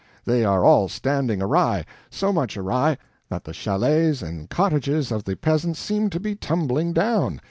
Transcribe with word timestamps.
They 0.25 0.43
are 0.43 0.65
all 0.65 0.87
standing 0.89 1.43
awry, 1.43 1.85
so 2.09 2.33
much 2.33 2.57
awry 2.57 2.97
that 3.29 3.43
the 3.43 3.53
chalets 3.53 4.23
and 4.23 4.49
cottages 4.49 5.11
of 5.11 5.25
the 5.25 5.35
peasants 5.35 5.77
seem 5.79 6.09
to 6.09 6.19
be 6.19 6.33
tumbling 6.35 6.91
down. 6.91 7.39